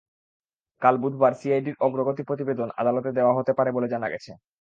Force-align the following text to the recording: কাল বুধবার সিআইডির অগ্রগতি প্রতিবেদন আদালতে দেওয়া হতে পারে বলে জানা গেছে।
কাল 0.81 0.95
বুধবার 1.03 1.33
সিআইডির 1.39 1.75
অগ্রগতি 1.85 2.23
প্রতিবেদন 2.29 2.67
আদালতে 2.81 3.09
দেওয়া 3.17 3.33
হতে 3.37 3.51
পারে 3.57 3.69
বলে 3.71 3.87
জানা 3.93 4.07
গেছে। 4.13 4.31